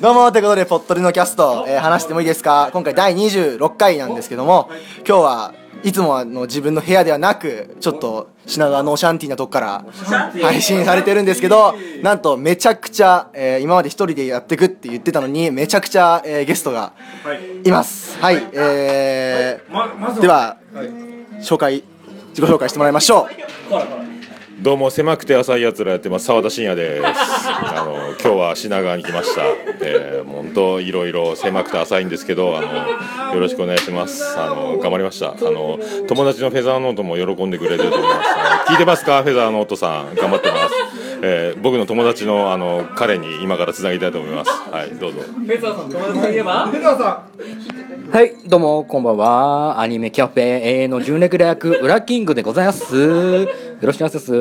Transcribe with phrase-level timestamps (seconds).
[0.00, 2.70] どうもということで、ポットリのキャスト、えー話してもいいですか？
[2.72, 4.70] 今回第26回なんですけども、
[5.06, 9.84] 今日はいつもの自分の部屋ではなく、ちょっと品川のオシャンティーなとこから
[10.40, 16.94] 配信されてるんですけど、なんとめちゃくちゃ、えー今まで一人でやってくって言ってたのに、めちゃくちゃ、えーゲストが
[17.66, 17.70] い。
[17.70, 18.18] ます。
[18.22, 20.56] はい、えーでは、
[21.42, 21.84] 紹介、
[22.30, 23.28] 自己紹介してもらいましょ
[23.70, 24.19] う。
[24.62, 26.26] どうも狭くて浅いやつらやってます。
[26.26, 27.02] 澤田信也です。
[27.06, 29.42] あの今日は品川に来ました。
[29.80, 34.22] えー、本当いろいろ狭くて浅いんですけどあのよろしくお願いします。
[34.38, 35.30] あの頑張りました。
[35.30, 38.28] あの友達のフェザーノートも喜んでくれてると思います。
[38.36, 39.22] あの聞いてますか？
[39.22, 40.14] フェザーノートさん。
[40.14, 40.74] 頑張ってます。
[41.22, 45.20] えー僕の友達のあの彼に今からつなぎたいと思いますはいどうぞ
[48.12, 49.80] はい、どうも、こんばんは。
[49.80, 50.40] アニメキャフェ
[50.82, 52.96] A の純レギュラー役、ウラキングでございます。
[52.96, 53.46] よ
[53.82, 54.34] ろしくお願いします。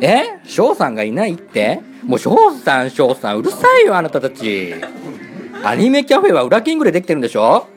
[0.00, 0.40] え？
[0.44, 1.80] 翔さんがいないって？
[2.02, 4.74] もう翔さん、翔さん、うるさいよ、あなたたち。
[5.62, 7.68] アニメキャフェはウラキングでできてるんでしょ？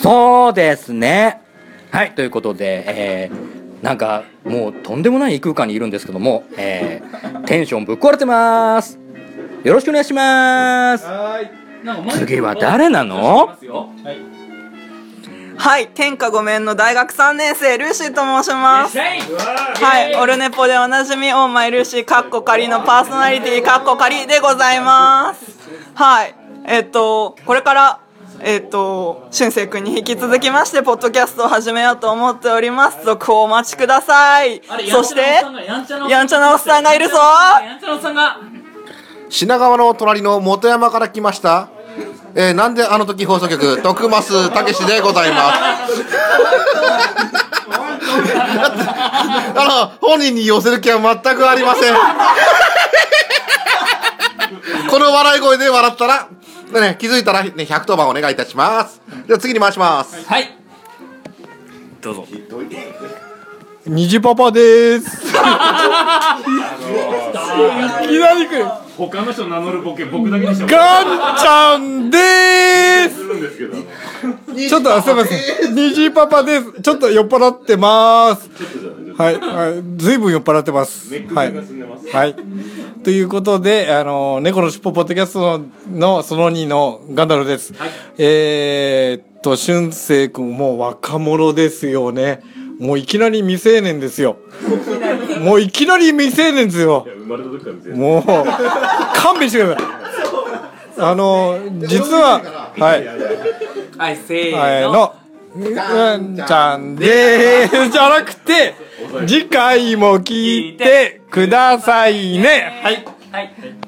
[0.00, 1.42] そうですね。
[1.90, 3.51] はい、ということで、えー、
[3.82, 8.98] なんか、もうとんでもない異空間にいるんですけども、えー、テンションぶっ壊れてます。
[9.64, 11.04] よろしくお願いします。
[12.16, 13.56] 次は誰なの？
[15.56, 18.98] はい、天下御免の大学3年生、ルーシーと申します。
[18.98, 25.58] はい、オルネポでおなじみ、オーマイルーシー、カッコ仮のパーソナリティ、カッコ仮でございます。
[25.94, 26.34] はい、
[26.66, 28.00] えっと、これから、
[28.44, 33.04] えっと、俊生君に引き続きまして、ポッドキャストを始めようと思っております。
[33.04, 34.60] 続報お待ちください。
[34.90, 35.20] そして、
[35.68, 37.14] やんちゃなおっさんがいるぞ
[39.30, 41.68] 品川の隣の本山から来ました。
[42.34, 45.52] えー、なんであの時放送局、徳増たけしでございま
[45.86, 46.04] す。
[49.54, 51.94] あの、本人に寄せる気は全くありません。
[54.90, 56.28] この笑い声で笑ったら、
[56.80, 59.00] ね、気づいたら、ね、110番お願いいたします。
[59.26, 60.26] じゃあ次に回します。
[60.26, 60.56] はい。
[62.00, 62.26] どうぞ。
[63.84, 65.06] 虹パパです。
[65.06, 65.30] い
[68.08, 68.64] きなり来る。
[68.96, 72.18] 他の人名乗るボケ僕だけにしてガンちゃんで
[73.08, 74.68] す。
[74.68, 75.74] ちょっとすみません。
[75.74, 76.80] 虹パパです。
[76.80, 78.48] ちょっと酔っ払ってます。
[79.18, 81.12] はい、はい、ずいぶん酔っ払ってます。
[81.34, 81.52] はい。
[81.52, 82.36] はい。
[83.02, 87.74] ということで、あの、猫のしっぽポッドキャストののその2のガンダルです。
[88.16, 92.42] えーっと、俊生君もう若者ですよね。
[92.82, 94.38] もういきなり未成年ですよ。
[95.40, 97.06] もういきなり未成年ですよ。
[97.06, 98.24] 生まれた時から全もう、
[99.14, 99.86] 勘弁してください。
[100.98, 102.42] あの、実は、
[102.76, 103.06] はい。
[103.96, 105.14] はい、せはい、の、
[105.54, 105.60] う
[106.18, 107.88] んちゃんでーす。
[107.90, 108.74] じゃなくて、
[109.28, 112.80] 次回も聞いてくださいね。
[112.82, 113.04] はい。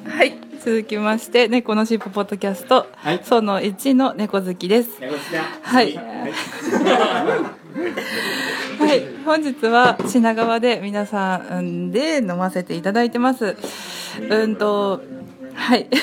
[0.06, 0.34] はい。
[0.64, 2.86] 続きまして、猫のしっぽポッドキャスト、
[3.24, 4.90] その1の猫好きです。
[5.62, 5.96] はい。
[5.96, 6.32] はい。
[9.24, 13.56] 本日は品川で皆さんで飲ませていただいてます。
[14.20, 15.00] うんと、
[15.54, 15.88] はい。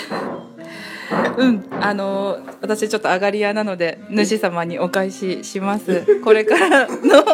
[1.38, 6.22] うん、あの私ちょっと上がり屋なので主様にお返しします。
[6.24, 7.26] これからの、うんと、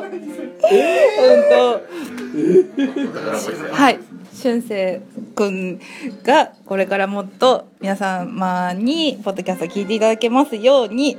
[3.71, 3.99] はい、
[4.33, 5.01] 俊生
[5.35, 5.79] くん
[6.23, 11.17] がこれからもっと皆様にポッドキャスト聞いていただけますように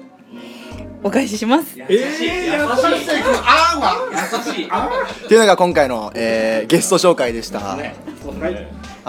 [1.03, 1.79] お返しします。
[1.81, 1.87] っ
[5.29, 7.77] ていうのが今回の、えーゲスト紹介でした。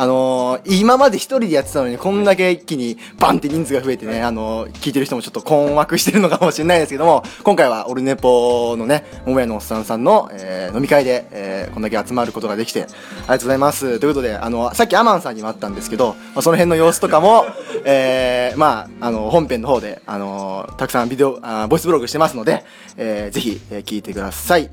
[0.01, 12.91] あのー今まで一人でやってたのにこんだけ一気にバンって人数が増えてね、あのー聞いてる人もちょっと困惑してるのかもしれないですけども今回はオルネポのね桃屋のおっさんさんの、えー飲み会で、えーこんだけ集まることができてあり
[13.27, 13.99] がとうございます。
[13.99, 17.45] ということであのさっきアマンさんにもあったんですけど、まあ、その辺の様子とかも、
[17.83, 22.63] えーまああの本編の方で、あのーたくさんビデオあーボイスブログしてますので、
[22.95, 24.69] えーぜひ、えー聞いてください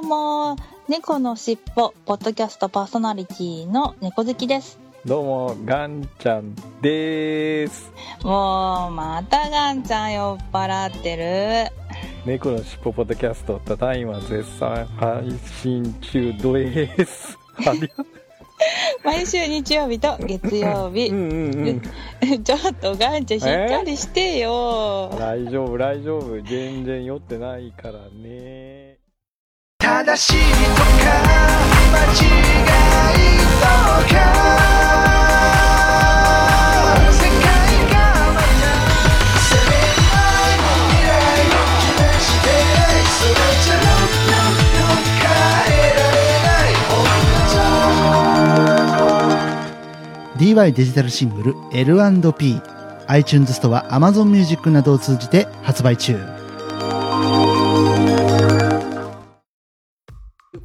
[0.00, 0.56] どうも、
[0.86, 4.78] 猫のしっぽ、ポッドキャストパーソナリティの猫好きです。
[5.04, 7.90] どうも、ガンちゃんでーす。
[8.22, 11.72] もう、またガンちゃん酔っ払ってる。
[12.24, 17.36] 猫のしっぽポッドキャスト、ただいま絶賛配信中です。
[19.02, 21.08] 毎週日曜日と月曜日。
[21.08, 21.82] うん。
[22.44, 25.10] ちょっとガンちゃんしっかりしてよ。
[25.18, 26.40] 大丈夫、大丈夫。
[26.42, 28.77] 全然酔ってないからね。
[29.88, 30.84] 正しいとか
[31.92, 33.64] 間違いと
[34.14, 34.20] か。
[37.10, 37.42] 世界
[37.88, 37.96] が
[38.34, 38.68] また
[39.40, 41.10] 攻めない未来
[41.48, 42.46] を決めして
[43.16, 43.32] それ
[43.62, 43.80] じゃ
[45.16, 45.24] 変
[45.72, 47.00] えられない僕
[47.32, 47.56] たち
[50.42, 52.60] の枚デジタルシングル L&P
[53.06, 56.37] iTunes ストア Amazon Music などを通じて発売中。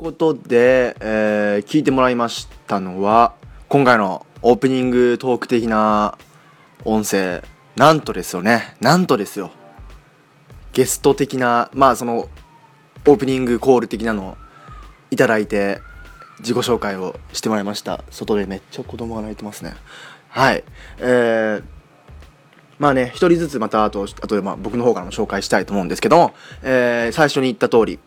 [0.03, 3.35] ことで、えー聞いてもらいましたのは
[3.69, 6.17] 今回のオープニングトーク的な
[6.83, 7.41] 音声
[7.77, 8.75] なんとですよね。
[8.81, 9.51] なんとですよ。
[10.73, 12.27] ゲスト的なまあその
[13.07, 14.37] オープニングコール的なのを
[15.09, 15.79] いただいて
[16.39, 18.03] 自己紹介をしてもらいました。
[18.11, 19.73] 外でめっちゃ子供が泣いてますね。
[20.27, 20.65] はい。
[20.99, 21.63] えー
[22.77, 27.99] まあね一人ずつまたあとあとでまあ僕の方からも紹介したいと思うんですけども、えー最初に言った通り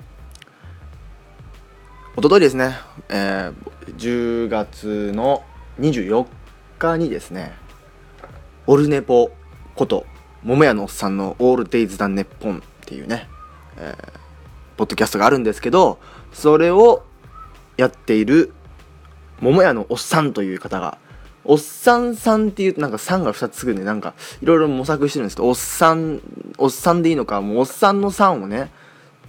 [2.16, 2.76] 一昨日ですね、
[3.10, 3.54] えー
[3.98, 5.44] 10月の
[5.78, 6.26] 24
[6.78, 7.52] 日にですね
[8.66, 9.30] オルネポ
[9.74, 10.06] こと
[10.42, 13.28] 桃屋のおっさんの「オールデイズ・ダン・ネッポン」っていうね、
[13.76, 14.18] えー
[14.76, 15.98] ポッドキャストがあるんですけど
[16.32, 17.04] それを
[17.76, 18.52] やっている
[19.40, 20.98] 桃屋のおっさんという方が
[21.44, 26.20] おっさんさんっていうなんか「さん」が2つつくんでなんかいろいろ模索してるんですけどおっさん
[26.58, 28.72] おっさんでいいのかもうおっさんの「さん」をね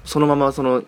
[0.03, 0.83] そのままその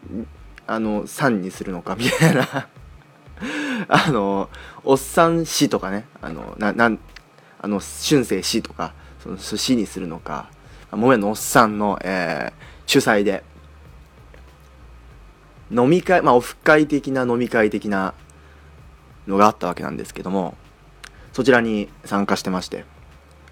[0.72, 2.48] あの「さん」にするのかみたいな。
[3.88, 4.50] あの
[4.84, 6.06] おっさん氏とかね。
[6.22, 7.00] あのななん
[7.60, 8.94] あの春生氏とか
[9.24, 10.50] その氏にするのか。
[10.92, 13.44] 桃屋のおっさんの、えー主催で。
[15.72, 18.14] 飲み会まあオフ会的な飲み会的な
[19.28, 20.58] のがあったわけなんですけども
[21.32, 22.86] そちらに参加してまして。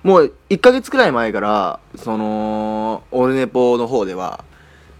[0.03, 4.43] もう1ヶ月くらい前からそのオルネポの方では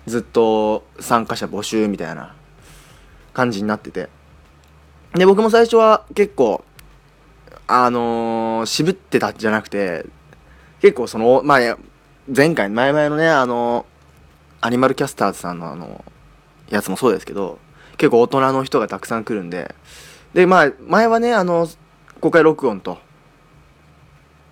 [0.08, 2.34] ずっと参加者募集みたいな
[3.34, 4.10] 感じになってて。
[5.14, 6.64] で僕も最初は結構
[7.68, 10.06] あのー渋ってたじゃなくて
[10.82, 11.78] 結構そのまあいや
[12.34, 13.86] 前回前々のねあの
[14.62, 16.04] アニマルキャスターズさんのあの
[16.70, 17.60] やつもそうですけど
[17.98, 19.76] 結構大人の人がたくさん来るんで。
[20.34, 21.68] でまあ前はねあの
[22.20, 22.98] 公開録音と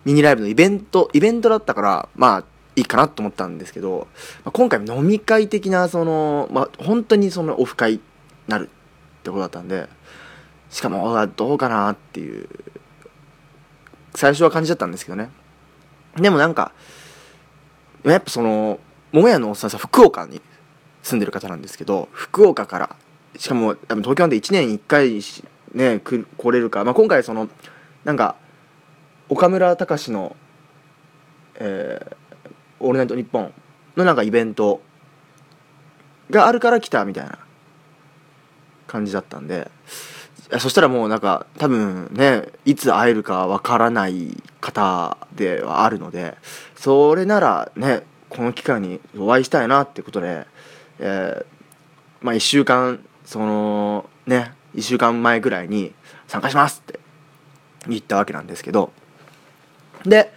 [0.03, 2.43] ミニライブのイベントイベントだったからまあ
[2.75, 4.07] いいかなと思ったんですけど、
[4.43, 7.99] まあ今回飲み会的なそのまあ本当にそのオフ会に
[8.47, 8.69] なる
[9.19, 9.87] ってことだったんで
[10.69, 12.49] しかもどうかなっていう
[14.13, 15.29] 最初は感じだったんですけどね。
[16.17, 16.73] でもなんか
[18.03, 18.79] やっぱその
[19.11, 20.41] 桃屋のおっさんさ福岡に
[21.01, 22.95] 住んでる方なんですけど福岡から
[23.37, 25.21] しかも東京なんで1年1回
[25.73, 27.49] ね来れるか、まあ、今回その
[28.03, 28.35] なんか
[29.29, 30.35] 岡村隆史の
[31.55, 32.14] 「えー
[32.85, 33.53] オールナイトニッポン」
[33.95, 34.81] のなんかイベント
[36.29, 37.37] があるから来たみたいな
[38.87, 39.69] 感じだったんで
[40.59, 46.37] そしたらもうなんか多分ねいつ会えるかわからない方ではあるので
[46.75, 50.45] それならねこの機会にお会いしたいなってことで、
[50.99, 51.55] えー
[52.21, 55.93] まあ1週間そのね1週間前ぐらいに
[56.27, 56.99] 参加しますって
[57.87, 58.91] 言ったわけなんですけど
[60.03, 60.31] で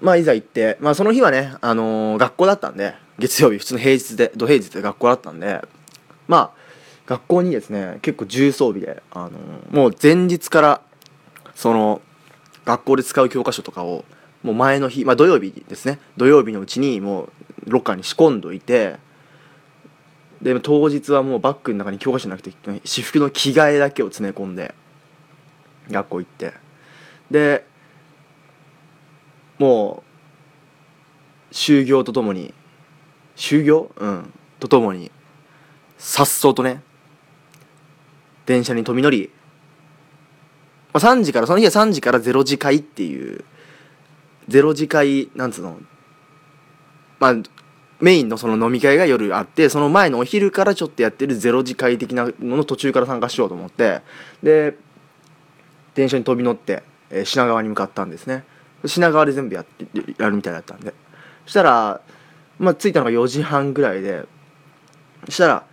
[0.00, 5.62] まあいざ行って、まあ、その日はね、あのー学校だったんで月曜日普通の平日で土平日で学校だったんで
[6.26, 6.50] まあ
[7.06, 10.80] 学校にですね結構重装備で、あのーもう前日から
[11.54, 12.00] その
[12.64, 14.04] 学校で使う教科書とかを
[14.42, 17.30] もう前の日、まあ、土曜日ですね土曜日のうちにもう
[17.66, 18.96] ロッカーに仕込んどいて
[20.40, 22.50] で当日はもうバッグの中に教科書なくて
[22.84, 24.74] 私服の着替えだけを詰め込んで
[25.90, 26.54] 学校行って
[27.30, 27.66] で
[29.60, 30.02] も
[31.50, 32.52] う就業とともに
[33.36, 34.32] 就業うん。
[34.60, 35.10] とともに
[35.96, 36.82] さっそうとね
[38.44, 39.30] 電車に飛び乗り、
[40.92, 43.42] まあ、3時からその日は3時から0時会っていう
[44.48, 45.78] 0時会なんつうの？
[47.18, 47.34] まあ
[48.00, 54.02] メインのその飲み会が夜あってその前のお昼からちょっとやってるゼロ次会的なのの途中から参加しようと思って
[54.42, 54.76] で
[55.94, 58.44] 電車に飛び乗って、えー品川に向かったんですね。
[58.86, 59.86] 品川で全部やって
[60.18, 60.94] やるみたいだったんで。
[61.44, 62.00] そしたら
[62.58, 64.24] まあ着いたのが4時半ぐらいで
[65.26, 65.64] そしたら、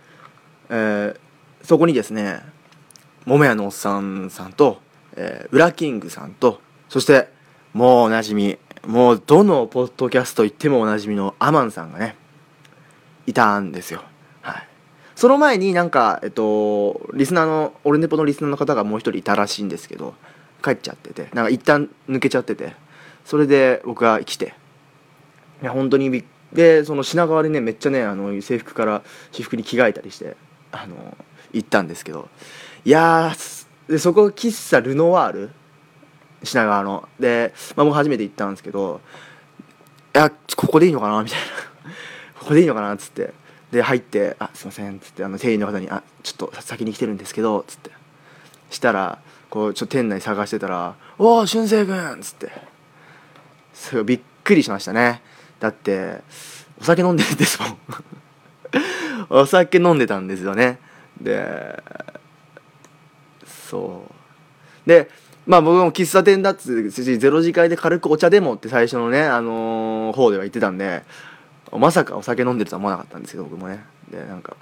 [0.70, 1.28] えー
[1.68, 2.40] そこにですね
[3.26, 4.80] 桃屋のおっさんさんと、
[5.16, 7.28] えー、ウラキングさんとそして
[7.74, 12.16] もうおなじみもうどのポッドキャスト行ってもおなじみのアマンさんがね
[13.26, 14.02] いたんですよ。
[14.40, 14.68] はい。
[15.14, 20.14] その前になんかえっとリスナーのオルネポのリスナーの方がもう一人いたらしいんですけど
[20.64, 22.74] 帰っちゃっててなんか一旦抜けちゃってて。
[23.28, 24.54] それで僕が来て。
[25.60, 30.34] いや本当にびでその品川でねめっちゃねあの制服から私服に着替えたりして
[30.72, 31.14] あの
[31.52, 32.30] 行ったんですけど。
[32.86, 33.34] いや
[33.86, 35.50] でそこ喫茶ルノワール？
[36.42, 37.06] 品川の。
[37.20, 39.02] で、まあ、僕初めて行ったんですけど
[40.14, 41.22] いやここでいいのかな？
[41.22, 41.44] みたいな。
[42.40, 42.94] ここでいいのかな？
[42.94, 43.34] っつって。
[43.70, 47.90] で入って「あすいません」っつってあの店員の方に「あちょっと先に来てるんですけど」っつって。
[48.70, 49.18] したら
[49.50, 52.77] こうちょっと店内探してたら「おお俊く君!」っつって。
[53.78, 55.22] すごいびっくりしましたね。
[55.60, 56.20] だって
[56.80, 57.78] お酒飲んでるんですもん。
[59.30, 60.78] お酒飲んでたんですよね。
[61.20, 61.82] で
[63.46, 64.02] そ
[64.84, 64.88] う。
[64.88, 65.08] で
[65.46, 71.04] まあ僕も喫茶店だっつうしゼロ次会で軽くお茶でもって最初のねあのー方では言ってたんで
[71.72, 73.84] まさかお酒飲んでるとは思わなかったんですけど僕もね。
[74.10, 74.56] でなんか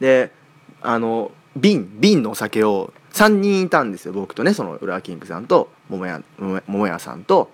[0.00, 0.32] で
[0.80, 4.12] あの瓶瓶のお酒を3人いたんですよ。
[4.14, 7.50] 僕とねその浦和キングさんと桃屋桃屋さんと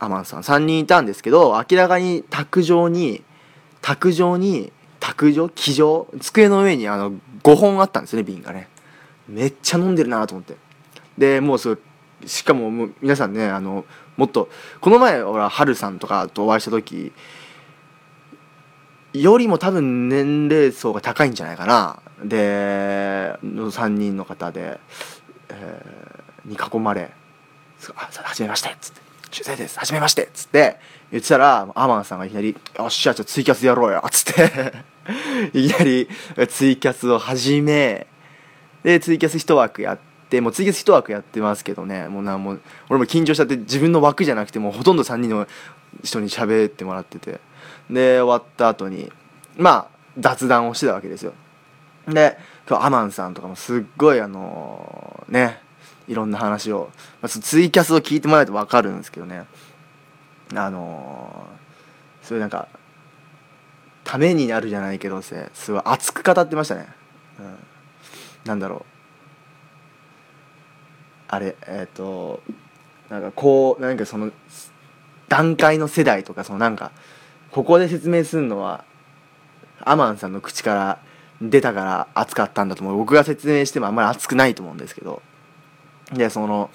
[0.00, 3.22] アマンさん3人いたんですけど明らかに卓上に
[3.80, 8.68] 卓上に卓上机上机の上にあの5本あったんですね瓶がね。
[9.28, 10.56] めっちゃ飲んでるなと思って。
[11.16, 11.80] でもうそう
[12.26, 13.84] しかももう皆さんねあの
[14.16, 17.12] もっとこの前俺はハルさんとかとお会いした時
[19.12, 22.00] よりも多分年齢層が高いんじゃないかな。
[22.24, 24.78] での3人の方で、
[25.48, 27.10] えーに囲まれ
[27.94, 29.78] 「あはじめまして」っつって「主催です。
[29.78, 30.78] はじめまして」っつって
[31.10, 34.72] 言ってたらアマンさんがいきなり「よっしゃじゃあツイキャスやろうよ」っつって
[35.58, 36.08] いきなり
[36.48, 38.06] ツイキャスを始め
[38.82, 42.08] でツイキャス一枠やってもうツイキャス一枠やってますけどね。
[42.08, 45.46] もうなもう俺も緊張しちゃって自分の枠じゃなくてもうほとんど3人の
[46.02, 47.40] 人に喋ってもらってて。
[47.90, 49.10] で終わった後に
[49.56, 51.32] まあ雑談をしてたわけですよ。
[52.08, 55.60] で今日アマンさんとかもすっごいあのね
[56.10, 56.90] いろんな話を、
[57.22, 59.46] まあ、ツイキャスを聞いてもらえると分かるんですけどね。
[60.56, 61.46] あの
[62.20, 62.66] そういうなんか
[64.02, 66.88] ためになるじゃないけどせすごい熱く語ってましたね、
[67.38, 67.56] うん、
[68.44, 68.84] なんだろう。
[71.28, 72.42] あれえっ、と
[73.08, 74.32] なんかこうなんかその
[75.28, 76.90] 段階の世代とかそのなんか
[77.52, 78.84] ここで説明するのは
[79.78, 80.98] アマンさんの口から
[81.40, 82.96] 出たから熱かったんだと思う。
[82.96, 85.22] 僕が説明してもあんまり熱くないと思うんですけど。
[86.12, 86.70] でその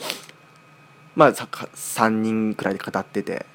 [1.15, 3.45] まあ3人くらいで語ってて。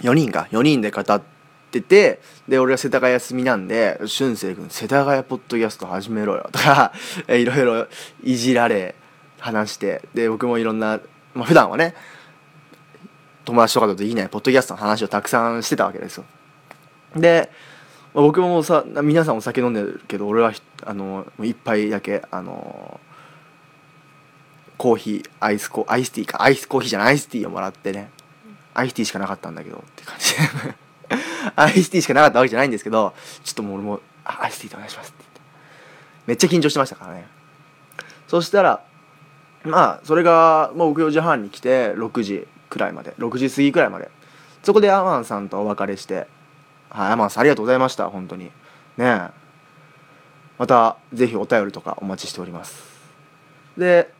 [0.00, 0.48] 4人か。
[0.50, 1.22] 4人で語っ
[1.70, 6.92] ててで俺は世田谷休みなんで「俊く君世田谷ポッドキャスト始めろよ」とか
[7.28, 7.86] いろいろ
[8.22, 8.94] いじられ
[9.38, 10.02] 話して。
[10.14, 11.00] で僕もいろんな、
[11.34, 11.94] まあ普段はね
[13.44, 16.24] 友達とかとできないポッドキャストの話をたくさんしてたわけですよ。
[17.16, 17.50] で
[18.14, 20.52] 僕もさ皆さんお酒飲んでるけど俺は
[20.84, 23.00] あの一杯だけあの
[24.82, 28.10] コーヒーアイスコアイスティーかアイスコーヒーじゃないアイスティーをもらってね
[28.74, 30.34] アイスティーしかなかったんだけどって感じ。
[31.54, 35.40] アイスティーしかなかったわけじゃないんですけどちょっともう俺もアイスティーでお願いしますって言って。
[36.26, 37.28] めっちゃ緊張してましたからね。
[38.26, 38.82] そしたら
[39.62, 44.10] まあそれがもう僕4時半に来て6時くらいまで6時過ぎくらいまで。
[44.64, 46.26] そこでアマンさんとお別れして
[46.90, 48.46] はいアマンさんありがとうございました本当に。
[48.46, 48.50] ね
[48.98, 49.30] え。
[50.58, 52.82] またぜひお便りとかお待ちしております。
[53.78, 54.12] で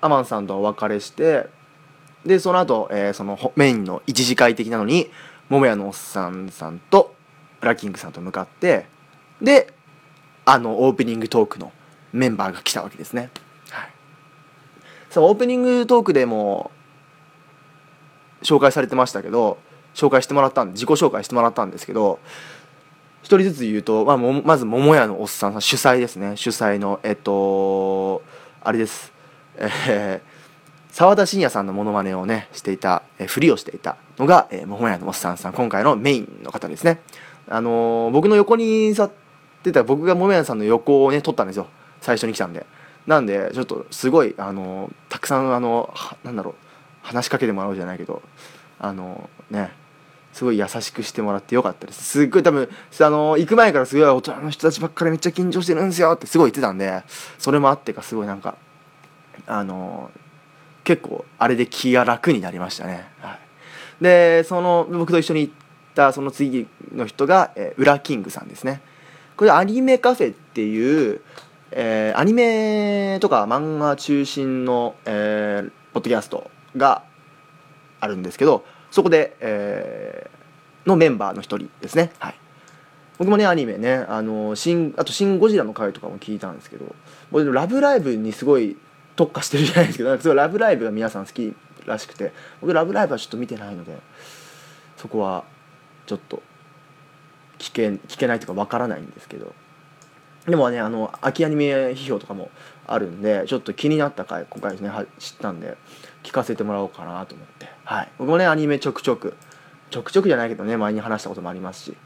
[0.00, 1.48] アマンさんとお別れして
[2.24, 5.10] でその後、えーそのメインの一次会的なのに
[5.48, 7.14] 桃屋のおっさんさんと
[7.60, 8.86] ブラッキングさんと向かって
[9.40, 9.72] で
[10.44, 11.72] あのオープニングトークの
[12.12, 13.30] メンバーが来たわけですね。
[13.70, 13.90] はい、
[15.10, 16.70] そのオープニングトークでも
[18.42, 19.58] 紹介されてましたけど
[19.94, 22.18] 紹介してもらったん自己紹介してもらったんですけど
[23.22, 26.36] 一人ずつ言うと、まあ、もまず桃屋のおっさんさん主催ですね。
[26.36, 28.22] 主催のえっと
[28.62, 29.17] あれです。
[29.58, 30.38] えー
[30.90, 37.00] 澤田信也さんのモノマネをねしていた、えふりをしていたのが、えー、桃屋のおっさんさん今回のメインの方ですね。
[37.48, 39.10] あのー僕の横に座っ
[39.62, 41.68] てた僕が桃屋さんの横をね撮ったんですよ。
[42.00, 42.66] 最初に来たんで。
[43.06, 46.54] なんでちょっとすごいあのーたくさんあのはなんだろう
[47.02, 48.22] 話しかけてもらうじゃないけど
[48.80, 49.70] あのね
[50.32, 52.02] すごい優しくしてもらってよかったです。
[52.02, 52.68] すっごい多分
[53.00, 57.04] あの行く前からすごい大人の人たちばっかりめっちゃ緊張してるんですよってすごい言ってたんで
[57.38, 58.56] それもあってかすごいなんか
[59.46, 60.10] あの
[60.84, 63.38] 結構あれで気が楽になりましたね、は
[64.00, 65.54] い、でその僕と一緒に行っ
[65.94, 68.80] たその次の人が、えー、ウラキングさんですね。
[69.36, 71.20] これアニメカフェっていう、
[71.70, 77.02] えーアニメとか漫画中心の、えーポッドキャストが
[78.00, 82.12] あるんですけどそこで、えーのメンバーの一人ですね。
[82.18, 82.34] はい。
[83.18, 86.94] 僕もねアニメねあの新あと「シン・ゴジラ」の回とかも聞いたんですけど
[87.30, 88.76] 僕「ラブライブ!」にすごい
[89.18, 91.52] 特化してるじゃないですけどす「ラブライブ!」が皆さん好き
[91.86, 93.98] らしくて僕「ラブライブ!」はちょっと見てないので
[94.96, 95.42] そこは
[96.06, 96.40] ちょっと
[97.58, 99.52] 聞け聞けないというかわからないんですけど
[100.46, 102.52] でもねあの秋アニメ批評とかも
[102.86, 105.76] あるんでちょっと気になった回今回ですね知ったんで
[106.22, 109.34] 聞かせてもらおうかなと思ってはい僕もねアニメちょくちょく
[109.90, 111.96] ちょくちょくじゃないけどね前に話したこともありますし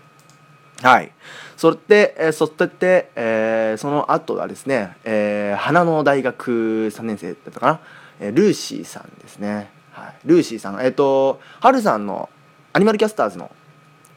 [0.83, 1.13] はい。
[1.57, 7.81] そして、えーそして、えーその後はですね、えー花の大学3年生だったかな、
[8.21, 9.71] えールーシーさんですね。
[9.93, 10.15] はい。
[10.25, 12.29] ルーシーさん、えっ、と、はるさんの
[12.73, 13.51] アニマルキャスターズの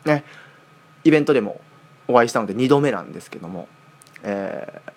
[0.05, 0.23] ね、
[1.03, 1.61] イベントでも
[2.07, 3.67] お会いしたので2度目なんですけども、
[4.23, 4.91] えー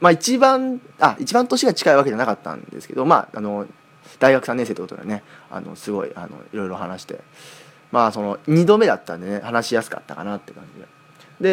[0.00, 3.66] まあ一番、あ、一番年が近いわけじゃなかったんですけど、まあ、あの、
[4.20, 7.20] 大学3年生ってことでね、あの、すごい、あの、いろいろ話して、
[7.92, 10.88] まあその2度目だったんでね話しやすかったかなって感じで。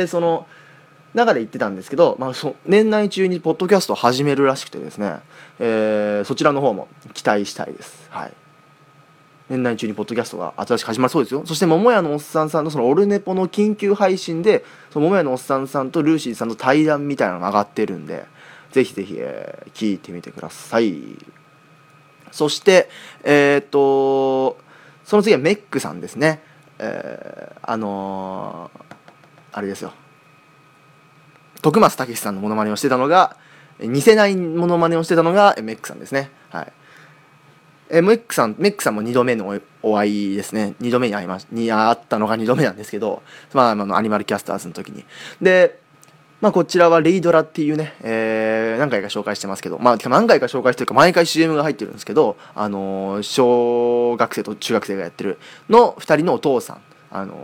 [0.01, 0.48] でその
[1.13, 5.20] 中で言ってたんですけど、まあ、そ年内中にポッドキャストを始めるらしくてですね、
[5.60, 8.08] えーそちらの方も期待したいです。
[8.10, 8.34] はい。
[9.48, 11.44] 年内中にポッドキャストが新しく始まるそうですよ。
[11.46, 18.25] そして桃屋のおっさんさんのそのオルネポの緊急配信でその桃屋のおっさんさんとルーシーさんの対談みたいなのが上がってるんで
[18.72, 21.18] ぜひぜひ、えー聞いてみてください。
[22.32, 22.89] そして
[23.24, 24.58] えっ、と
[25.06, 26.42] その次はメックさんですね。
[26.80, 28.86] えーあのー
[29.54, 29.94] あれですよ。
[31.62, 33.38] 徳松武さんのモノマネをしてたのが
[33.80, 36.30] 似せないモノマネをしてたのがえメックさんですね。
[36.50, 36.74] はい。
[37.90, 39.48] えメックさんメックさんも2度目の
[39.82, 40.76] おお会いですね。
[40.82, 45.06] 2度目に会いましに会ったのが2度目なんですけど、まあ、あのアニマルキャスターズの時に。
[45.42, 45.80] で
[46.46, 57.38] まあ、こちらはレイドラっていうね、えー何回か紹介してますけど、まあ、何回か紹介してるか毎回 CM が入ってるんですけど、あのー小学生と中学生がやってるの2人のお父さん、あのー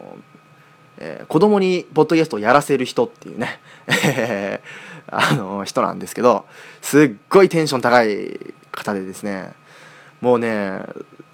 [1.00, 3.60] えー子供にポッドキャストをやらせる人っていうね、
[5.10, 6.46] あのー人なんですけど
[6.84, 8.40] すっごいテンション高い
[8.72, 9.54] 方でですね
[10.20, 10.84] もうね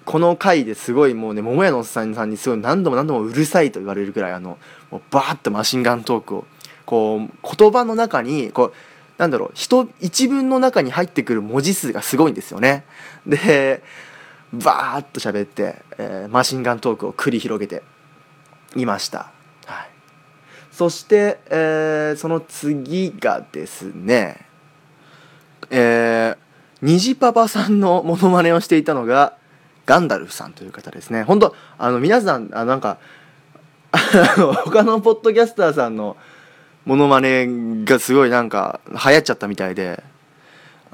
[0.06, 4.56] この回ですごいもうね桃屋のおっさんさんにすごい何度も何度もうるさいと言われるくらいあの
[4.90, 6.46] もうバーッとマシンガントークを
[6.88, 8.72] こう言葉の中にこう
[9.18, 12.84] なんだろう人一文の中に入ってくる文字数がすごいんですよね。
[13.26, 13.82] で
[14.54, 17.82] バーッと喋って、えーマシンガントークを繰り広げて
[18.74, 19.30] いました。
[19.66, 19.90] はい、
[20.72, 24.46] そして、えーその次がですね
[25.68, 26.36] えー、
[26.80, 29.36] 虹パパさんのモノマネをしていたのが
[29.84, 32.98] ガンダルフさんという方ですね本当あの皆さんあなんか
[34.64, 36.16] 他のポッドキャスターさんの
[36.88, 37.46] モノマネ
[37.84, 40.02] がすごいなんか流行っちゃったみたいで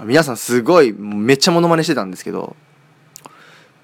[0.03, 2.57] 皆さんすごいめっちゃモノマネしてたんですけど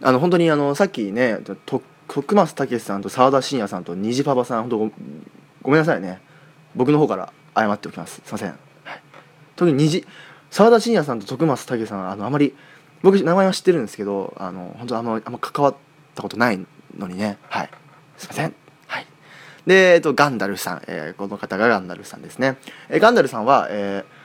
[0.03, 4.91] あの本当にあのさっきねと徳松武さんと澤田信也さんと虹パパさん本当ご
[5.63, 6.21] ごめんなさいね。
[6.75, 8.21] 僕の方から謝っておきます。
[8.25, 8.59] すいません、はい、
[9.55, 10.05] 特に虹
[10.51, 12.57] 澤田信也さんと徳松武さんあのあまり
[13.03, 15.77] 僕名前は知ってるんですけどあの本当あんまあんま関わっ
[16.17, 16.67] たことない
[16.99, 17.39] のにね。
[17.49, 17.71] はい。
[18.17, 18.55] すいません。
[19.67, 24.21] で、えっと、ガンダルフさん、えーこの方がガンダルフさんですね、えーガンダルフさんは、えー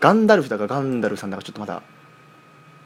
[0.00, 1.80] ガンダルフだかガンダルフさんだかちょっとまだ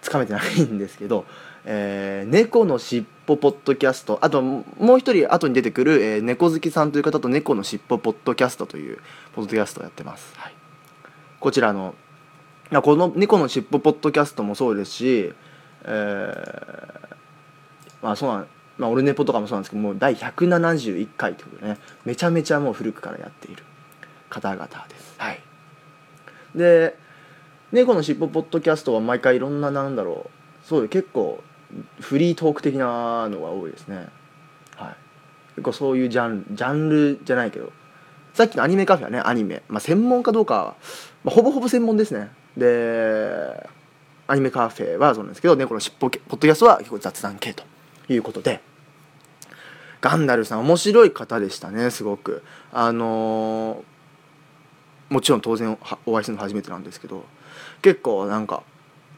[0.03, 1.25] つかめてないんですけど
[1.65, 8.99] 「えー猫のしっぽポッドキャスト」あともう一人後に出てくる、えー猫好きさんという方と「猫のしっぽポッドキャスト」という
[9.35, 10.53] ポッドキャストをやってます、はい、
[11.41, 11.97] こちらの
[12.83, 15.33] この「猫のしっぽポッドキャスト」もそうですし、
[15.85, 17.09] えー
[18.01, 18.47] まあそうなん
[18.79, 23.65] まあ、オルネポとかもそうなんですけどもう第171回ということでねめちゃめちゃもう古くからやっている
[24.31, 25.15] 方々です。
[25.19, 25.41] はい。
[26.55, 26.97] で
[27.73, 30.31] 猫のしっぽポッドキャストは毎回いろんななんだろ
[30.65, 31.43] うそういう結構
[32.01, 34.09] フリートーク的なのが多いですね。
[34.77, 34.97] はい。
[35.57, 37.73] 結構そういうジャンルジャンルじゃないけど
[38.33, 40.77] さっきのアニメカフェはねアニメ、まあ、専門かどうかは、
[41.25, 42.31] まあ、ほぼほぼ専門ですね。
[42.57, 43.69] で
[44.29, 47.65] アニメカフェはそうなんですけど猫のしっぽポッドキャストは結構雑談系と
[48.09, 48.61] いうことで
[50.01, 52.43] ガンダルさん面白い方でしたねすごく。
[52.73, 53.83] あの
[55.09, 57.25] もちろん当然お会いするの初めてなんですけど。
[57.83, 58.63] 結構なんか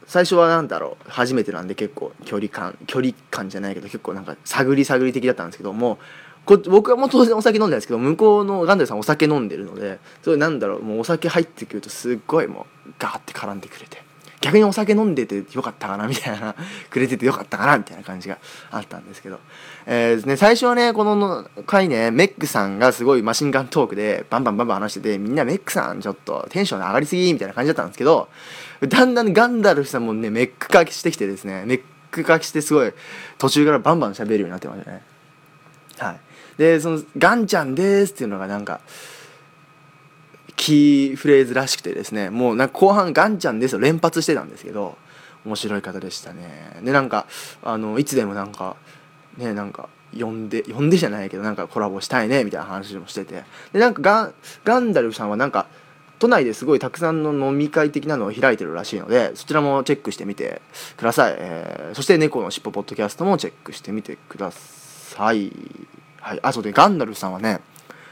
[0.05, 5.99] 最初はなんだろう初めてなんで結構距離感距離感じゃないけど結構なんか探り探り的だったんですけども
[6.45, 14.03] こ僕はもう当然お酒飲んでないですけど向こうのガンダルさんお酒飲んでるのでそれなんだろうもうお酒入ってくるとすっごいもうガーって絡んでくれて。
[14.41, 16.55] 逆にお酒飲んでてよかったかなみたいな
[16.89, 18.39] くれててよかったかなみたいな感じが
[18.71, 19.39] あったんですけど、
[19.85, 28.27] えーね、最初はねこの回ねメックさんがすごいマシンガントークでバンバンバンバン話しててみんなメックさんちょっとテンション上がりすぎみたいな感じだったんですけど
[28.81, 32.91] だんだんガンダルフさんもねメック化してきてですねメック化してすごい
[33.37, 35.03] 途中からバンバン喋るようになってましたね。
[35.99, 36.19] はい。
[36.57, 38.81] でその「ガンちゃんです」っていうのがなんか
[40.61, 44.95] キーフレーズらしくてですねもうなんか後半「ガンちゃんです」を連発してたんですけど
[45.43, 46.79] 面白い方でしたね。
[46.83, 47.25] でなんか
[47.63, 48.75] あのいつでもなんか
[49.37, 53.43] ねなんか呼んで呼んでじゃないけどなんかコラボしたいねみたいな話もしてて。
[53.73, 55.65] でなんかガンガンダルフさんはなんか
[56.19, 60.61] 都内ですごいたくさんの飲み会的なのを開いてるらしいのでそちらもチェックしてみて
[60.95, 65.51] ください、えーそして「猫のしっぽポッドキャスト」もチェックしてみてください。
[66.19, 66.39] はい。
[66.43, 67.61] あそうでガンダルフさんはね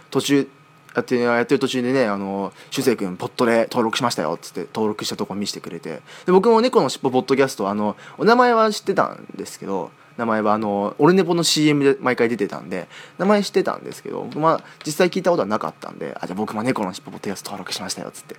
[0.10, 0.48] 途中
[0.96, 6.02] やってやってる途中でねあの「しゅうせい君ポットで登録しましたよ」っつって登録したとこ見せてくれて。
[6.26, 18.36] で僕も猫のしっぽポッドキャストあのお名前は知ってたんですけど名前はあのオルネポの CM で毎回出てたんで名前知ってたんですけどまあ実際聞いたことはなかったんであじゃあ僕も猫のしっぽポッドキャスト登録しましたよっつって。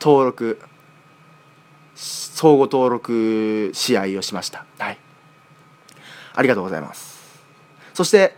[0.00, 0.58] 登録
[1.94, 4.64] 相互登録試合をしました。
[4.78, 4.98] はい。
[6.34, 7.14] ありがとうございます。
[7.94, 8.36] そして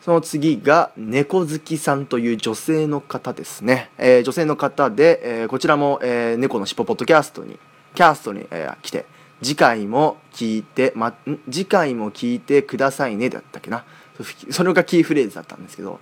[0.00, 7.58] その次が猫好きさんという女性の方ですね、えー女性の方で、えーこちらも、えー猫のしっぽポッドキャストに
[7.94, 9.04] キャストに、えー来て
[9.42, 11.14] 次回も聞いて、ま、
[11.50, 13.84] 次回も聞いてくださいねだったっけな？
[14.50, 15.98] それがキーフレーズだったんですけど。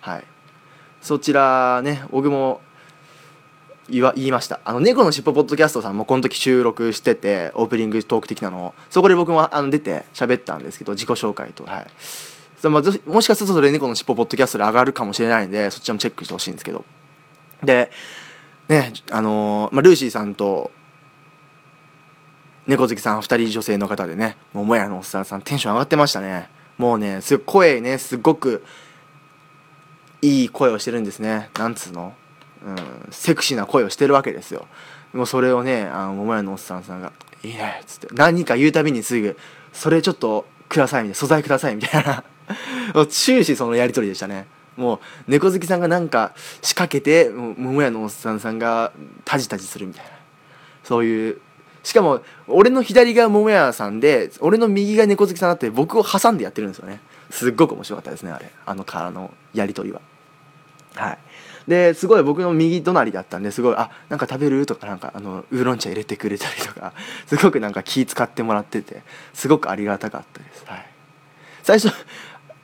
[0.00, 0.24] はい。
[1.00, 2.60] そちらね僕も
[3.88, 4.60] 言わ言いました。
[4.64, 11.64] あの猫のしっぽポッドキャストさんもこの時収録しててオープニングトーク的なのをそこで僕もあの出て喋ったんですけど自己紹介と。
[11.64, 11.86] はい。
[12.64, 16.84] まあ、もしかするとそれ猫のしっぽポッドキャストで上がるかもしれないんでそっちもチェックしてほしいんですけど。
[17.62, 17.90] で
[18.68, 20.70] ねあのーまあ、ルーシーさんと
[22.66, 26.48] 猫好きさん2人女性の方でねもうもやのおっさんさんテンション上がってましたね。
[26.76, 28.64] もうねす声ねすごく
[30.20, 31.50] いい声をしてるんですね。
[31.58, 32.14] なんつうの、
[32.64, 32.76] うん、
[33.10, 34.66] セクシーな声をしてるわけですよ。
[35.12, 39.36] もうそれをねあの桃屋のおっさんさんが「いいね」っつって何か言うたびにすぐ
[39.72, 42.22] 「それちょっとください」みたいな「素材ください」みたいな。
[43.08, 44.46] 終始そのやり取りでしたね。
[44.76, 44.98] もう
[45.30, 46.32] 猫好きさんがなんか
[46.62, 48.92] 仕掛けて桃屋のおっさんさんが
[49.24, 50.10] タジタジするみたいな。
[50.84, 51.40] そういう。
[51.82, 57.00] しかも俺の左が桃屋さんで俺の右が猫好きさんだって僕を挟んでやってるんですよね。
[57.30, 58.50] すっごく面白かったですねあれ。
[58.66, 60.00] あのからのやり取りは。
[60.94, 61.18] はい。
[61.68, 66.94] ですごい僕の右隣だったんですごい「あなんか食べる?」とかなんかあのウーロン茶入れてくれたりとか
[67.26, 69.02] すごくなんか気使ってもらってて
[69.34, 70.64] すごくありがたかったです。
[70.66, 70.86] はい。
[71.62, 71.94] 最初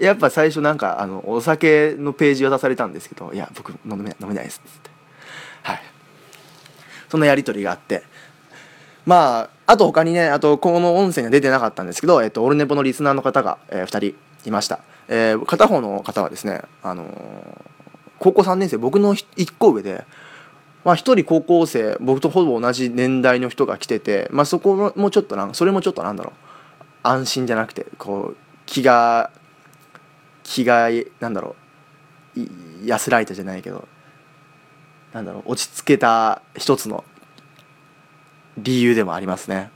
[0.06, 4.90] やっぱ最初なんかあのお酒のページ渡されたんですけど「いや僕飲め飲めないです」っつって。
[5.62, 5.82] はい。
[7.08, 8.02] そんなやり取りがあって。
[9.06, 14.14] まああと他にねあとこの音声には出てなかったんですけど、えっと、オルネポのリスナーの方が、え2人
[14.46, 17.74] いました、えー片方の方はですね、あのー
[18.18, 20.06] 高校3年生僕の1個上で、
[20.82, 26.32] まあ、1人高校生僕とほぼ同じ年代の人が来てて、まあ、そこもちょっとなんそれもちょっとなんだろう。
[27.06, 29.30] 安心じゃなくてこう気が
[30.44, 31.56] 気がなんだろ
[32.36, 32.40] う
[32.86, 33.88] 安らいたじゃないけど
[35.12, 37.02] なんだろう落ち着けた一つの
[38.58, 39.70] 理由でもありますね。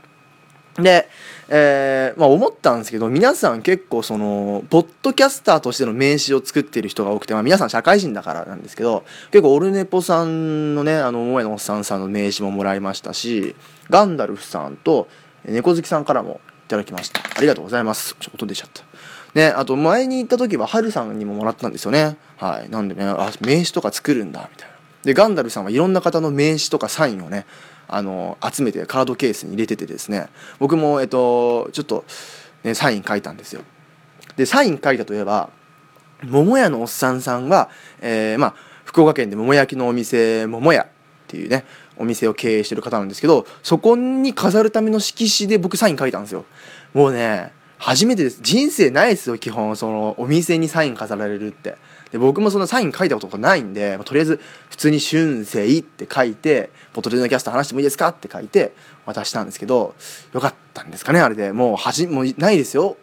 [0.75, 1.09] で、
[1.49, 13.55] えーまあ、思ったんですけど皆さん結構そのポッドキャスターとしての名刺を作っている人が多くて、まあ、皆さん社会人だからなんですけど結構オルネポさんのねあの桃屋のおっさんさんの名刺ももらいましたし
[13.89, 15.09] ガンダルフさんと
[15.43, 17.21] 猫好きさんからもいただきました。
[17.35, 18.15] ありがとうございます。
[18.19, 18.83] ちょっと音出ちゃった。
[19.39, 22.17] ねあと前に行った時はハルさんにももらったんですよね。
[22.37, 22.69] はい。
[22.69, 24.75] なんでねあ名刺とか作るんだみたいな。
[25.03, 27.45] でガンダルさんはいろんな方の名刺とかサインをね
[27.87, 30.27] あの集めてカードケースに入れててですね。
[30.59, 32.05] 僕もえっとちょっと、
[32.63, 33.61] ね、サイン書いたんですよ。
[34.35, 35.49] でサイン書いたといえば
[36.23, 37.69] 桃屋のおっさんさんは、
[38.01, 40.87] えーまあ、福岡県で桃焼きのお店桃屋っ
[41.27, 41.65] ていうね
[41.97, 46.45] お店を経営してる方なんですけどそこに飾るための色紙で僕サイン書いたんですよ。
[46.93, 48.39] もうね初めてです。
[48.41, 49.75] 人生ないですよ基本。
[49.77, 51.77] そのお店にサイン飾られるって。
[52.11, 54.39] で僕もそのサイン書いたことがないんで、まあとりあえず
[54.69, 58.73] 普通に「春生」って書いて「ポトレのキャスト話してもいいですか?」って書いて
[59.05, 59.95] 渡したんですけど
[60.33, 61.53] よかったんですかねあれで。
[61.53, 62.97] もうはじもうないですよ。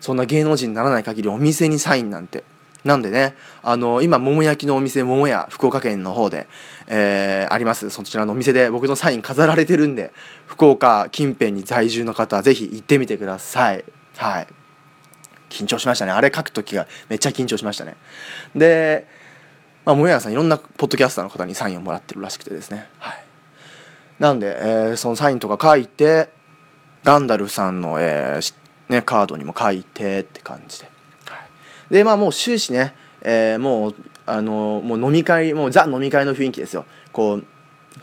[0.00, 2.44] そんな芸能人にならない限りお店にサインなんて。
[2.84, 6.46] なんでねあの今桃焼きのお店桃屋福岡県の方で、
[6.86, 7.90] えーあります。
[7.90, 10.12] そちらのお店で僕のサイン飾られてるんで
[10.46, 13.84] 福岡近辺に在住の方はぜひ行ってみてください。
[14.16, 14.46] はい。
[15.48, 16.12] 緊張しましたね。
[16.12, 17.96] あれ書く時がめっちゃ緊張しましたね。
[18.54, 19.06] で
[19.84, 23.24] まあ、もやさんいろんなポッドキャスターの方にサインをもらってるらしくてですね、はい、
[24.18, 26.30] なんで、えーそのサインとか書いて
[27.02, 28.54] ガンダルフさんの、えー
[28.88, 30.88] ね、カードにも書いてって感じで、
[31.90, 33.94] でまあもう終始ね、えーもう
[34.26, 36.86] あのもう飲み会もうザ飲み会の雰囲気ですよ。
[37.12, 37.44] こう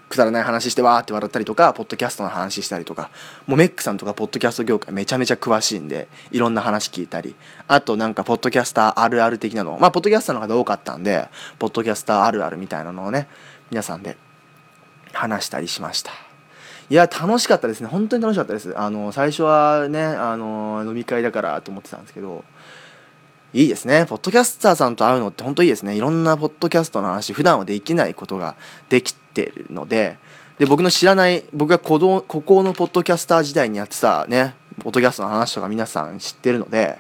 [0.08, 3.10] くだらない話してわーって笑ったりとかポッドキャストの話したりとか
[3.48, 7.36] もうメックさんとかポッドキャスト業界めちゃめちゃ詳しいんでいろんな話聞いたり。
[7.67, 13.28] あとなんかポッドキャスターあるある的なのまあポッドキャスターの方多かったんでポッドキャスターあるあるみたいなのをね
[13.72, 14.15] 皆さんで
[15.13, 16.12] 話したりしました。
[16.89, 17.88] いや楽しかったですね。
[17.88, 18.78] 本当に楽しかったです。
[18.78, 22.44] あの最初はねあの飲み会だからと思ってたんですけど
[23.54, 24.06] いいですね。
[24.08, 25.96] ポッドキャスターさんと会うのって本当いいですね。
[25.96, 28.56] いろんなポッドキャストの話普段はできないことが
[28.90, 30.18] できてるので。
[30.60, 37.00] で僕の知らない僕がこのここのポッドキャスター時代にやってたねポッドキャストの話とか皆さん知ってるので。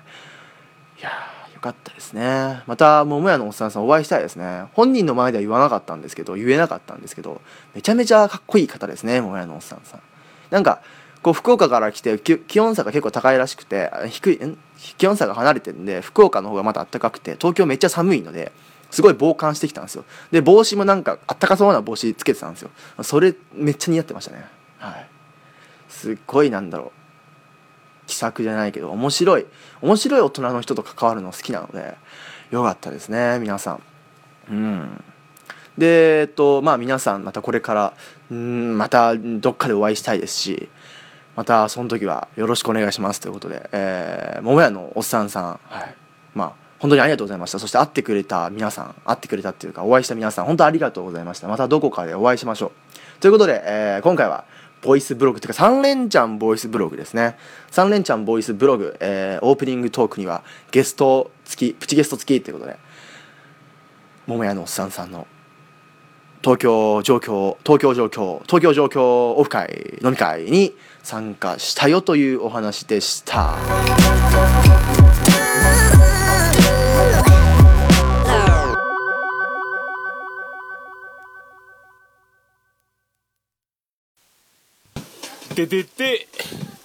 [0.99, 2.63] いやーかったですね。
[2.65, 4.63] また桃屋のおっさんさんお会いしたいですね。
[4.73, 7.39] 本人の前では言わなかったんですけど言えなかったんですけど
[7.75, 10.01] めちゃめちゃかっこいい方ですね桃屋のおっさんさん。
[10.49, 10.81] なんか
[11.21, 14.57] こう福岡から来て気温差が結構高いらしくて低いん？
[14.97, 18.51] 気温差が離れてるんで福岡の方がまだ暖かくて東京めっちゃ寒いので
[18.89, 20.03] すごい防寒してきたんですよ。
[20.31, 22.71] で帽子もなんかあったかそうな帽子つけてたんですよ。
[23.03, 24.45] それめっちゃ似合ってましたね。
[24.79, 25.07] はい。
[25.87, 26.91] すっごいなんだろう。
[28.07, 29.45] 気さくじゃないけど面白い。
[29.81, 31.95] 面白い大人の人と関わるの好きなので
[32.49, 33.81] よかったですね皆さん。
[34.49, 35.03] うん。
[35.77, 37.93] でえっとまあ皆さんまたこれから
[38.29, 40.69] うんまたどっかでお会いしたいですし
[41.35, 45.95] またその時はよろしくお願いしますということで、えー、桃屋のおっさんさん、はい、
[46.35, 47.59] まあ本当にありがとうございました。
[47.59, 51.47] そして会ってくれた皆さん会ってくれたっていうかお会いした皆さん本当ありがとうございました。
[51.47, 53.21] またどこかでお会いしましょう。
[53.21, 54.45] ということで、えー今回は
[54.81, 57.37] ボイスブログというか3連チャンボイスブログですね。
[57.69, 62.77] 3連チャンボイスブログ、えーオープニングトークにはゲスト付きプチゲスト付きということで
[64.25, 65.27] 桃屋のおっさんさんの
[66.43, 69.01] 東京状況東京状況東京状況
[69.35, 73.57] オフ会飲み会に参加したよというお話でした。
[85.55, 86.27] ててて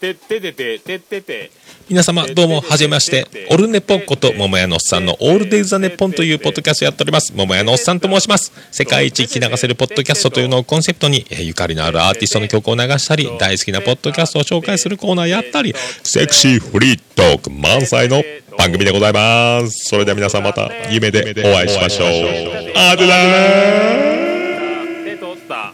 [0.00, 1.65] てててててててて。
[1.88, 3.28] 皆様どうもはじめまして。
[3.48, 7.32] オルネポンこと桃屋のおっさんのオールデイズ・ザ・ネッポンというポッドキャストやっております。
[7.32, 8.52] 桃屋のおっさんと申します。
[8.72, 18.24] 世界一聞き流せるポッドキャストというのをコンセプトにえーゆかりのあるアーティストの曲を流したり大好きなポッドキャストを紹介するコーナーやったりセクシーフリートーク満載の
[18.58, 19.88] 番組でございます。
[19.88, 22.08] それでは皆さんまた夢でお会いしましょう。
[22.74, 25.72] あでだー手取った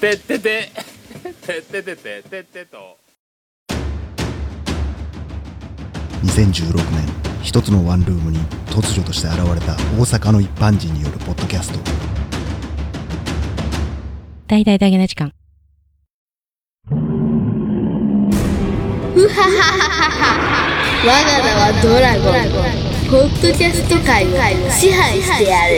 [0.00, 0.70] てってて
[1.44, 3.01] てててててて
[6.22, 7.04] 2016年
[7.42, 11.80] 一つのワンルームに突如として現れた大阪の一般人によるポッドキャスト。
[14.46, 15.32] 大々だけな時間。
[16.88, 16.94] ふ
[19.28, 20.32] はははは
[21.04, 22.92] 我が名はドラゴン。
[23.10, 24.28] ポッドキャスト界を
[24.70, 25.74] 支配してやる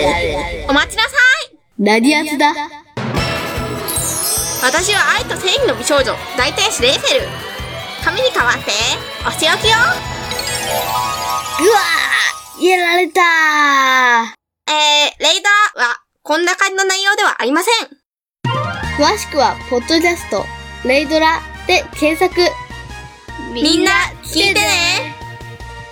[0.68, 1.08] お待ちなさ
[1.50, 1.56] い。
[1.78, 2.54] 何やつだ。
[4.62, 7.26] 私は愛と正義の美少女大天使レイフェル。
[8.04, 8.70] 髪に代わって
[9.26, 13.20] お仕置きよーやられた
[14.66, 17.88] えー、レイダーはこんな感じの内容ではありません。
[18.98, 20.44] 詳しくはポッドキャスト
[20.84, 22.34] レイドラで検索。
[23.52, 23.92] みんな
[24.24, 25.14] 聞いてね。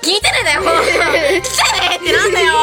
[0.02, 0.62] 聞いてねだよ。
[0.82, 2.54] 来てねってなんだよ。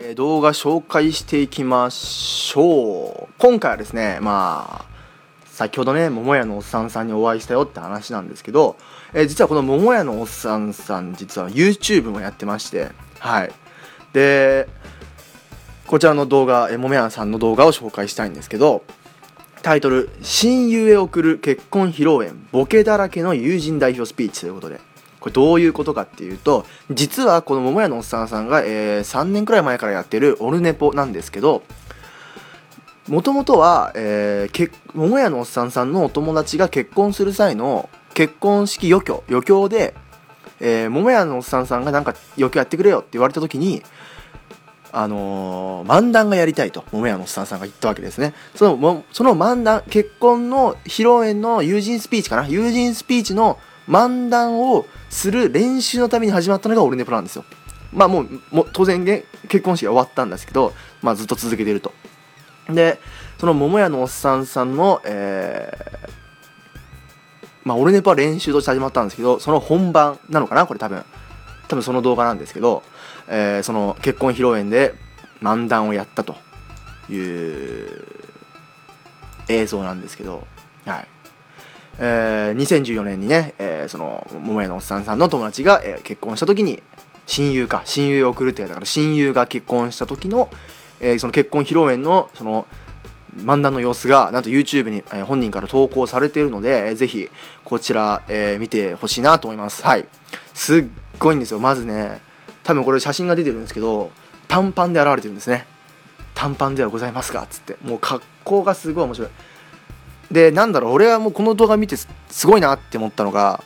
[0.00, 3.34] えー動画紹介していきましょう。
[3.38, 4.93] 今回はですねまあ
[5.54, 8.76] 先ほどね桃屋のおっさんさんにお会いしたよって話なんですけど、
[9.12, 12.90] えー実はこの桃屋のおっさんさん実は YouTube もやってまして
[13.20, 13.52] はい。
[14.12, 14.68] で
[15.86, 18.82] こちらの動画、えー桃屋さんの動画を紹介したいんですけど
[19.62, 24.80] タイトル「親友へ送る結婚披露宴ボケだらけの友人代表スピーチ」ということで。
[25.20, 31.62] これどういうことかっていうと実はこの桃屋のおっさんさんが、えー3年くらい前からやってるオルネポなんですけど
[33.08, 39.94] もともとは、えーけ桃屋のおっさんさんのお友達が結婚する際の結婚式余興余興で、
[40.60, 43.82] えー桃屋のおっさんさんがなんか余興やってくれよって言われた時に
[44.90, 48.32] あのー漫談がやりたいと桃屋のおっさんさんが言ったわけですね。
[48.54, 52.48] そのその漫談結婚の披露宴の友人スピーチかな？
[52.48, 57.44] 友人スピーチの漫談をする練習のために始まったのがオルネポなんですよ。
[57.92, 61.92] まあもうもう当然ね結婚式が終わったんですけど、まあ、ずっと続けてると。
[62.70, 62.98] で
[63.38, 66.10] その桃屋のおっさんさんのえー
[67.64, 71.04] まあオルネポは練習として始まったんですけどその本番なのかなこれ多分。
[71.66, 72.82] 多分その動画なんですけど、
[73.26, 74.94] えーその結婚披露宴で
[75.40, 76.36] 漫談をやったと
[77.10, 78.04] いう
[79.48, 80.46] 映像なんですけど
[80.84, 81.08] はい。
[81.98, 86.82] えー2014年にね、えーその桃屋のおっさんさんの友達が、えー結婚した時に
[87.26, 90.50] 親友か親友を送るってやつだから親友が結婚した時の、
[91.00, 92.66] えーその結婚披露宴のその
[93.36, 97.28] 漫談の様子がなんと YouTube に、え本人から投稿されているので、えーぜひ
[97.64, 99.82] こちら、え見てほしいなと思います。
[99.82, 100.06] はい。
[100.52, 100.84] すっ
[101.18, 101.58] ごいんですよ。
[101.58, 102.20] まずね
[102.62, 104.10] 多分これ写真が出てるんですけど
[104.48, 105.66] 短パンで現れてるんですね。
[106.34, 107.46] 短パンではございますか？
[107.50, 107.76] つって。
[107.82, 109.30] もう格好がすごい面白い。
[110.30, 110.92] でなんだろう。
[110.92, 113.62] 俺はもうこの動画見てすすごいなって思ったのが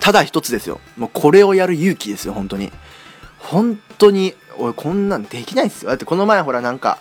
[0.00, 0.80] ただ一つですよ。
[0.96, 2.72] もうこれをやる勇気ですよ本当に。
[3.38, 5.90] 本当に俺こんなんできないですよ。
[5.90, 6.98] だってこの前ほらなんか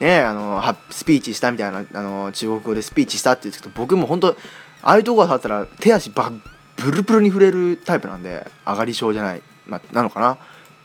[0.00, 4.34] ねあのスピーチしたみたいなあの中国語でスピーチしたって言うんですけど僕も本当あ
[4.82, 6.32] あいうとこが立ったら手足ば
[6.76, 10.38] ブルブルに震えるタイプなんで上がり症じゃない、まあ、なのかな。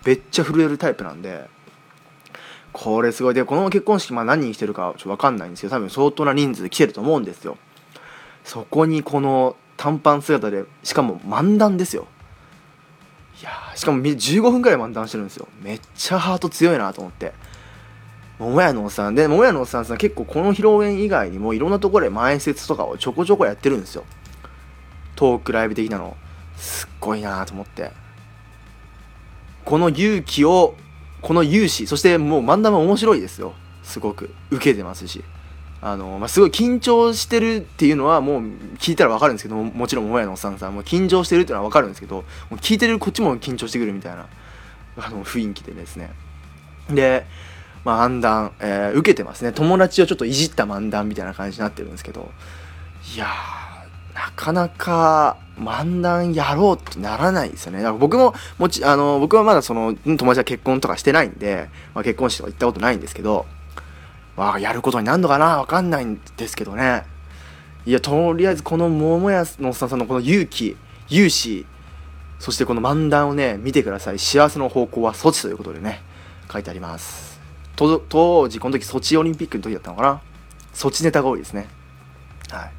[0.06, 1.50] めっちゃ震えるタイプなんで。
[2.74, 3.34] これすごい。
[3.34, 7.58] でこの結婚式まあ何人来てるかちょっと分かんないんですけど多分相当な人数で来てると思うんですよ。
[8.44, 12.08] そこにこの短パン姿でしかも漫談ですよ。
[13.40, 15.48] いやしかも15分くらい漫談してるんですよ。
[15.62, 17.34] めっちゃハート強いなと思って。
[18.40, 19.16] 桃屋のおっさん。
[19.16, 24.06] で桃屋のおっさんさん結構この披露宴以外にもいろんなところで前説とかをちょこちょこやってるんですよ。
[25.16, 26.18] トークライブ的なの。
[26.56, 27.92] すっごいなと思って。
[29.66, 30.76] この勇気を
[31.22, 31.88] この勇姿。
[31.88, 33.54] そしてもう漫談も面白いですよ。
[33.84, 34.34] すごく。
[34.50, 35.24] 受けてますし。
[35.82, 38.42] あの、まあ、すごい緊張してるっていうのはもう
[38.78, 44.28] 聞いたら分かるんですけどももちろん桃屋のおっさんさんも緊張してるっていうのは分かるんですけども聞いてるこっちも緊張してくるみたいな
[44.98, 46.12] あの雰囲気でですね
[46.90, 47.26] で
[47.84, 49.54] まあ漫談、えー受けてますね。
[49.54, 52.32] 友達をちょっといじった漫談みたいな感じになってるんですけど
[53.16, 53.58] いやー
[54.16, 57.80] なかなか漫談やろうってならないですよね。
[57.80, 63.46] だから僕ももちあの僕はまだその友達は結婚とかしてないんで、まあ、結婚式とか行ったことないんですけど
[64.38, 65.58] わあやることになるのかな？
[65.58, 67.04] わかんないんですけどね。
[67.86, 70.78] いやとりあえずこの桃屋のおっさんさんのこの勇気
[71.10, 71.68] 勇姿
[72.40, 74.20] そしてこの漫談をね見てください。
[74.20, 76.02] 幸せの方向は措置ということでね
[76.52, 77.40] 書いてあります。
[77.76, 80.22] 当時この時ソチオリンピックの時だったのかな？
[80.74, 81.68] ソチネタが多いですね。
[82.50, 82.70] は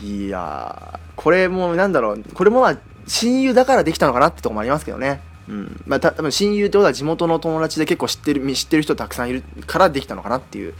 [0.00, 0.26] い。
[0.26, 2.22] いやーこれもなんだろう。
[2.32, 5.20] これもまあ親友だからできたのかなってとこもありますけどね。
[5.48, 5.82] うん。
[5.86, 10.74] まあ、た多分親友ってことは地元の友達で結構知ってる知ってる人たくさんいるからできたのかなっていう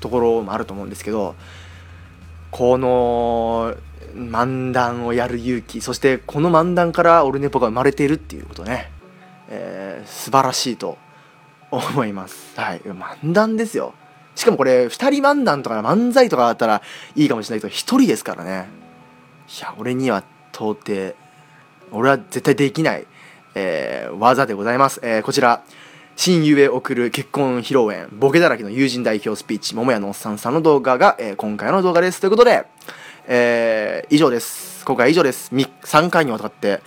[0.00, 1.34] ところもあると思うんですけど
[2.50, 3.74] この
[4.14, 8.90] 漫談をやる勇気そしてこの漫談からオルネポが生まれているっていうことね、
[9.48, 10.96] えー素晴らしいと
[11.70, 12.58] 思います。
[12.58, 12.80] はい。
[12.80, 13.94] 漫談ですよ。
[14.34, 16.82] しかもこれ2人漫談とか漫才とかだったら
[17.16, 18.68] いいかもしれないけど1人ですからね。
[19.48, 21.14] いや俺には到底
[21.90, 23.06] 俺は絶対できない、
[23.54, 25.62] えー技でございます、えーこちら
[26.16, 32.20] 親友へ送る結婚披露宴ボケだらけの友人代表スピーチ桃屋のおっさんさんの動画が、えー今回の動画です。
[32.20, 32.64] ということで、
[33.28, 34.84] えー以上です。
[34.84, 35.52] 今回は以上です。
[35.54, 36.80] 3回にわたって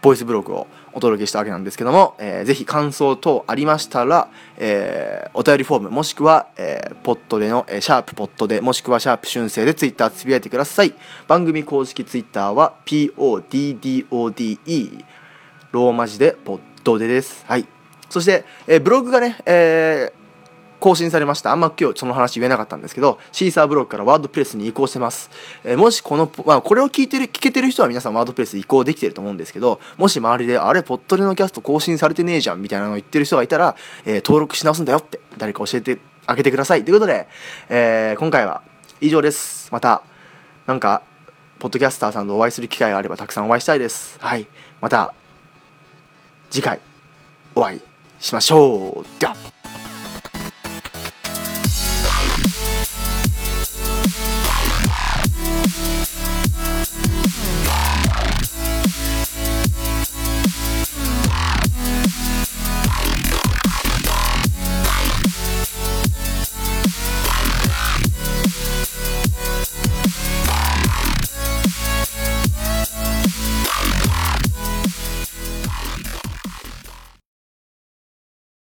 [0.00, 10.94] ボイスブログをお届けしたわけなんですけども、えーぜひ感想等ありましたら、えーお便りフォームもしくは、えーポットでの、えーシャープポットでもしくはシャープ春生でツイッターつぶやいてください。
[11.28, 14.08] 番組公式ツイッターは PODDODE
[15.72, 17.44] ローマ字でポットでです。
[17.46, 17.66] はい。
[18.08, 20.22] そして、えーブログがね、えー
[20.82, 21.52] 更新されました。
[21.52, 25.30] あんま今日その話言えなかったんですけどシーサーブログからワードプレスに移行してます、
[25.62, 36.84] えーもしこの、まあ、これを聞いてる聞けてる人は皆さんワードプレス移行できてると思うんですけどもし周りであれポットレのキャスト更新されてねえじゃんみたいなのを言ってる人がいたら、えー登録し直すんだよって誰か教えてあげてください。
[36.84, 37.28] ということで、
[37.68, 38.62] えー今回は
[39.00, 39.70] 以上です。
[39.70, 40.02] また
[40.66, 41.02] なんか
[41.60, 44.18] ポッドキャスターさんとお会いする機会があればたくさんお会いしたいです。
[44.18, 44.48] はい。
[44.80, 45.14] また
[46.52, 46.78] 次回
[47.54, 47.80] お会い
[48.20, 49.20] しましょう。
[49.20, 49.61] では。